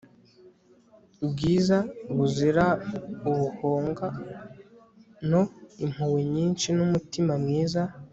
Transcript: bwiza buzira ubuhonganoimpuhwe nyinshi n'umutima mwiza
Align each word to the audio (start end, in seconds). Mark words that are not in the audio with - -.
bwiza 1.29 1.77
buzira 2.15 2.65
ubuhonganoimpuhwe 3.29 6.19
nyinshi 6.33 6.67
n'umutima 6.77 7.33
mwiza 7.43 7.81